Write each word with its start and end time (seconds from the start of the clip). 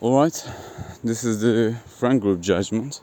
Alright, 0.00 0.48
this 1.02 1.24
is 1.24 1.40
the 1.40 1.76
friend 1.86 2.20
group 2.20 2.40
judgment, 2.40 3.02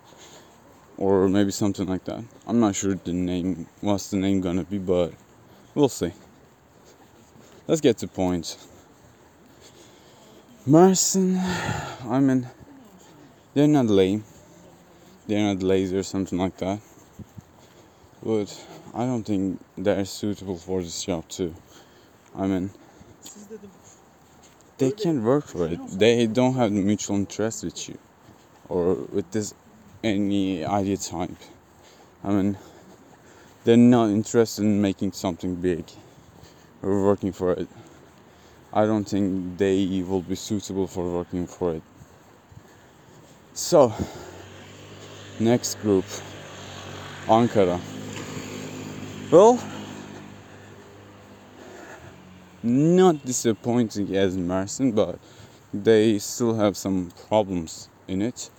or 0.95 1.27
maybe 1.27 1.51
something 1.51 1.85
like 1.87 2.05
that. 2.05 2.23
I'm 2.47 2.61
not 2.61 2.73
sure 2.73 2.95
the 2.95 3.11
name, 3.11 3.67
what's 3.81 4.11
the 4.11 4.15
name 4.15 4.39
gonna 4.39 4.63
be, 4.63 4.77
but 4.77 5.11
we'll 5.73 5.89
see. 5.89 6.13
Let's 7.67 7.81
get 7.81 7.97
to 7.97 8.07
point. 8.07 8.57
Mersin, 10.65 11.37
I 12.07 12.21
mean, 12.21 12.47
they're 13.53 13.67
not 13.67 13.87
lame, 13.87 14.23
they're 15.27 15.53
not 15.53 15.61
lazy 15.61 15.97
or 15.97 16.03
something 16.03 16.39
like 16.39 16.55
that, 16.59 16.79
but 18.23 18.65
I 18.93 19.05
don't 19.05 19.23
think 19.25 19.59
they're 19.77 20.05
suitable 20.05 20.55
for 20.55 20.81
this 20.81 21.03
job 21.03 21.27
too. 21.27 21.53
I 22.33 22.47
mean, 22.47 22.69
they 24.77 24.91
can't 24.91 25.23
work 25.23 25.45
for 25.45 25.67
it. 25.67 25.79
They 25.99 26.27
don't 26.27 26.55
have 26.55 26.71
mutual 26.71 27.15
interest 27.15 27.63
with 27.63 27.89
you 27.89 27.97
or 28.69 28.95
with 28.95 29.31
this 29.31 29.53
any 30.03 30.65
idea 30.65 30.97
type. 30.97 31.31
I 32.23 32.31
mean, 32.31 32.57
they're 33.63 33.77
not 33.77 34.09
interested 34.09 34.63
in 34.63 34.81
making 34.81 35.13
something 35.13 35.55
big 35.55 35.85
or 36.81 37.03
working 37.03 37.31
for 37.31 37.53
it. 37.53 37.67
I 38.73 38.85
don't 38.85 39.05
think 39.05 39.57
they 39.57 40.03
will 40.07 40.21
be 40.21 40.35
suitable 40.35 40.87
for 40.87 41.09
working 41.09 41.47
for 41.47 41.75
it. 41.75 41.83
So, 43.53 43.93
next 45.39 45.75
group 45.81 46.05
Ankara. 47.27 47.79
Well, 49.31 49.59
not 52.65 53.23
disappointing 53.23 54.15
as 54.15 54.35
Mersin, 54.35 54.93
but 54.93 55.19
they 55.73 56.19
still 56.19 56.55
have 56.55 56.75
some 56.75 57.11
problems 57.27 57.89
in 58.07 58.21
it. 58.21 58.49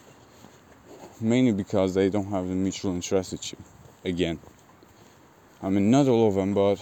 Mainly 1.20 1.52
because 1.52 1.94
they 1.94 2.10
don't 2.10 2.30
have 2.30 2.44
a 2.44 2.54
mutual 2.54 2.94
interest 2.94 3.32
with 3.32 3.52
you. 3.52 3.58
Again, 4.04 4.38
I 5.62 5.70
mean, 5.70 5.90
not 5.90 6.06
all 6.08 6.28
of 6.28 6.34
them, 6.34 6.54
but 6.54 6.78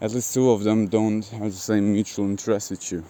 at 0.00 0.12
least 0.12 0.32
two 0.34 0.50
of 0.50 0.62
them 0.64 0.86
don't 0.86 1.26
have 1.26 1.50
the 1.50 1.52
same 1.52 1.92
mutual 1.92 2.26
interest 2.26 2.70
with 2.70 2.92
you. 2.92 3.04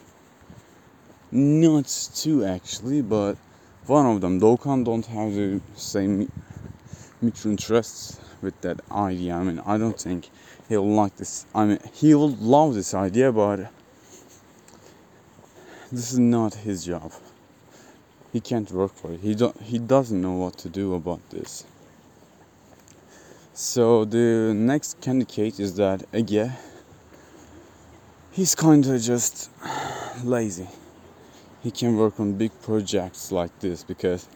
Not 1.31 1.87
two 2.15 2.45
actually, 2.45 3.03
but 3.03 3.37
one 3.87 4.07
of 4.07 4.21
them, 4.23 4.41
Doğukan, 4.41 4.85
don't 4.85 5.05
have 5.07 5.35
the 5.35 5.61
same 5.77 6.31
mutual 7.21 7.53
interests 7.53 8.21
with 8.43 8.61
that 8.61 8.81
idea. 8.91 9.35
I 9.35 9.43
mean, 9.43 9.61
I 9.65 9.79
don't 9.79 9.99
think 10.01 10.31
he'll 10.69 10.87
like 10.87 11.17
this. 11.17 11.47
I 11.55 11.65
mean, 11.65 11.79
he 11.93 12.15
will 12.15 12.31
love 12.31 12.75
this 12.75 12.95
idea, 12.95 13.33
but 13.33 13.71
this 15.91 16.13
is 16.13 16.19
not 16.19 16.55
his 16.55 16.85
job. 16.85 17.13
He 18.33 18.41
can't 18.41 18.71
work 18.73 18.93
for 18.95 19.13
it. 19.13 19.21
He 19.21 19.35
don't. 19.35 19.61
He 19.63 19.79
doesn't 19.79 20.21
know 20.21 20.33
what 20.33 20.59
to 20.59 20.69
do 20.69 20.95
about 20.95 21.21
this. 21.31 21.65
So 23.53 24.05
the 24.05 24.53
next 24.53 25.01
candidate 25.01 25.61
is 25.61 25.77
that 25.77 26.11
Ege. 26.13 26.53
He's 28.33 28.57
kind 28.57 28.85
of 28.85 29.01
just 29.01 29.49
lazy. 30.25 30.67
He 31.63 31.71
can 31.71 31.97
work 31.97 32.19
on 32.19 32.33
big 32.33 32.51
projects 32.63 33.31
like 33.31 33.57
this 33.61 33.85
because, 33.85 34.29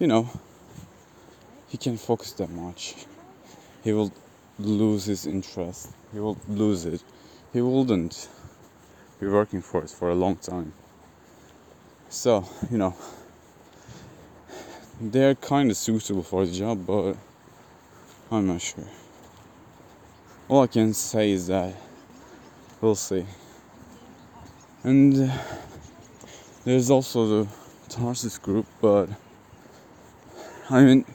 you 0.00 0.08
know, 0.08 0.28
he 1.72 1.78
can't 1.78 1.98
focus 1.98 2.32
that 2.32 2.50
much. 2.50 3.06
He 3.82 3.94
will 3.94 4.12
lose 4.58 5.06
his 5.06 5.26
interest. 5.26 5.88
He 6.12 6.20
will 6.20 6.36
lose 6.46 6.84
it. 6.84 7.02
He 7.54 7.62
wouldn't 7.62 8.28
be 9.18 9.26
working 9.26 9.62
for 9.62 9.82
it 9.82 9.88
for 9.88 10.10
a 10.10 10.14
long 10.14 10.36
time. 10.36 10.74
So, 12.10 12.46
you 12.70 12.76
know, 12.76 12.94
they're 15.00 15.34
kind 15.34 15.70
of 15.70 15.78
suitable 15.78 16.22
for 16.22 16.44
the 16.44 16.52
job, 16.52 16.86
but 16.86 17.16
I'm 18.30 18.48
not 18.48 18.60
sure. 18.60 18.84
All 20.50 20.64
I 20.64 20.66
can 20.66 20.92
say 20.92 21.30
is 21.30 21.46
that 21.46 21.74
we'll 22.82 22.96
see. 22.96 23.24
And 24.84 25.32
there's 26.64 26.90
also 26.90 27.44
the 27.44 27.48
Tarsus 27.88 28.36
group, 28.36 28.66
but 28.82 29.08
I 30.68 30.82
mean, 30.82 31.06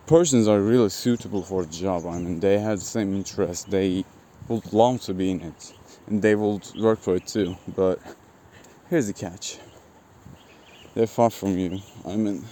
persons 0.00 0.48
are 0.48 0.60
really 0.60 0.88
suitable 0.88 1.42
for 1.42 1.64
the 1.64 1.70
job. 1.72 2.06
I 2.06 2.18
mean, 2.18 2.40
they 2.40 2.58
have 2.58 2.78
the 2.78 2.84
same 2.84 3.14
interest. 3.14 3.70
They 3.70 4.04
would 4.48 4.72
love 4.72 5.02
to 5.02 5.14
be 5.14 5.30
in 5.30 5.42
it, 5.42 5.74
and 6.06 6.22
they 6.22 6.34
would 6.34 6.66
work 6.76 7.00
for 7.00 7.16
it 7.16 7.26
too. 7.26 7.56
But 7.68 7.98
here's 8.88 9.06
the 9.06 9.12
catch: 9.12 9.58
they're 10.94 11.06
far 11.06 11.30
from 11.30 11.58
you. 11.58 11.80
I 12.06 12.16
mean, 12.16 12.44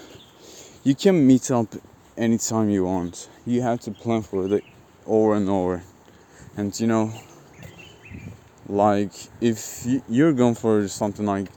you 0.84 0.94
can 0.94 1.26
meet 1.26 1.50
up 1.50 1.74
anytime 2.16 2.68
you 2.70 2.84
want. 2.84 3.28
You 3.46 3.62
have 3.62 3.80
to 3.80 3.90
plan 3.90 4.22
for 4.22 4.54
it 4.54 4.64
over 5.06 5.34
and 5.34 5.48
over, 5.48 5.82
and 6.56 6.78
you 6.78 6.86
know, 6.86 7.12
like 8.68 9.12
if 9.40 9.86
you're 10.08 10.32
going 10.32 10.54
for 10.54 10.86
something 10.88 11.26
like 11.26 11.48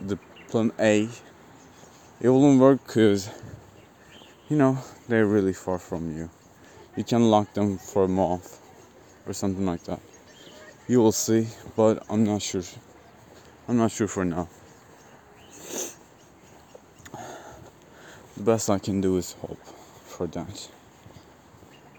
the 0.00 0.18
plan 0.48 0.70
A, 0.78 1.08
it 2.20 2.28
won't 2.28 2.60
work 2.60 2.86
because 2.86 3.30
you 4.48 4.56
know 4.56 4.78
they're 5.08 5.26
really 5.26 5.52
far 5.52 5.78
from 5.78 6.16
you. 6.16 6.30
You 6.96 7.04
can 7.04 7.30
lock 7.30 7.54
them 7.54 7.78
for 7.78 8.04
a 8.04 8.08
month 8.08 8.60
or 9.26 9.32
something 9.32 9.64
like 9.64 9.84
that. 9.84 10.00
You 10.86 11.00
will 11.00 11.12
see, 11.12 11.48
but 11.76 12.04
I'm 12.10 12.24
not 12.24 12.42
sure. 12.42 12.62
I'm 13.66 13.78
not 13.78 13.90
sure 13.90 14.06
for 14.06 14.24
now. 14.24 14.48
The 18.36 18.42
best 18.42 18.68
I 18.68 18.78
can 18.78 19.00
do 19.00 19.16
is 19.16 19.32
hope 19.40 19.64
for 20.04 20.26
that. 20.26 20.68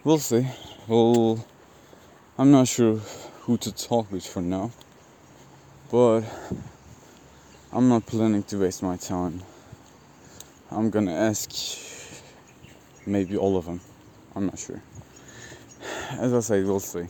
We'll 0.03 0.19
see. 0.19 0.47
Well, 0.88 1.44
I'm 2.38 2.51
not 2.51 2.67
sure 2.67 2.97
who 3.41 3.57
to 3.57 3.72
talk 3.72 4.12
with 4.12 4.25
for 4.25 4.41
now, 4.41 4.72
but 5.89 6.22
I'm 7.73 7.89
not 7.89 8.06
planning 8.06 8.44
to 8.44 8.59
waste 8.59 8.83
my 8.83 8.97
time. 8.97 9.41
I'm 10.69 10.91
gonna 10.91 11.13
ask 11.13 11.50
maybe 13.06 13.38
all 13.38 13.58
of 13.58 13.66
them. 13.66 13.82
I'm 14.36 14.48
not 14.48 14.60
sure. 14.60 14.82
As 16.12 16.34
I 16.34 16.40
say, 16.40 16.64
we'll 16.64 16.80
see. 16.80 17.06